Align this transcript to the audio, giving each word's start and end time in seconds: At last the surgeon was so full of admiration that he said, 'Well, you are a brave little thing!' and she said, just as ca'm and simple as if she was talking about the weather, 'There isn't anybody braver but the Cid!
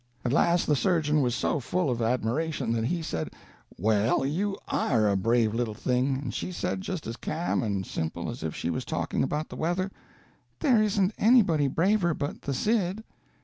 At 0.25 0.33
last 0.33 0.65
the 0.65 0.75
surgeon 0.75 1.21
was 1.21 1.35
so 1.35 1.59
full 1.59 1.87
of 1.91 2.01
admiration 2.01 2.71
that 2.73 2.85
he 2.85 3.03
said, 3.03 3.29
'Well, 3.77 4.25
you 4.25 4.57
are 4.67 5.07
a 5.07 5.15
brave 5.15 5.53
little 5.53 5.75
thing!' 5.75 6.15
and 6.17 6.33
she 6.33 6.51
said, 6.51 6.81
just 6.81 7.05
as 7.05 7.15
ca'm 7.17 7.61
and 7.61 7.85
simple 7.85 8.27
as 8.27 8.41
if 8.41 8.55
she 8.55 8.71
was 8.71 8.83
talking 8.83 9.21
about 9.21 9.49
the 9.49 9.55
weather, 9.57 9.91
'There 10.57 10.81
isn't 10.81 11.13
anybody 11.19 11.67
braver 11.67 12.15
but 12.15 12.41
the 12.41 12.53
Cid! 12.55 13.03